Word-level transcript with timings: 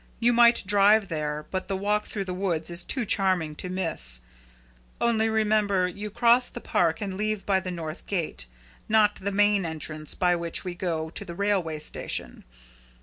You 0.19 0.33
might 0.33 0.65
drive 0.65 1.09
there, 1.09 1.45
but 1.51 1.67
the 1.67 1.75
walk 1.77 2.05
through 2.07 2.23
the 2.25 2.33
woods 2.33 2.71
is 2.71 2.81
too 2.83 3.05
charming 3.05 3.53
to 3.57 3.69
miss. 3.69 4.21
Only 4.99 5.29
remember, 5.29 5.87
you 5.87 6.09
cross 6.09 6.49
the 6.49 6.59
park 6.59 7.01
and 7.01 7.15
leave 7.15 7.45
by 7.45 7.59
the 7.59 7.69
north 7.69 8.07
gate, 8.07 8.47
not 8.89 9.17
the 9.21 9.31
main 9.31 9.63
entrance 9.63 10.15
by 10.15 10.35
which 10.35 10.63
we 10.63 10.73
go 10.73 11.11
to 11.11 11.23
the 11.23 11.35
railway 11.35 11.77
station. 11.77 12.43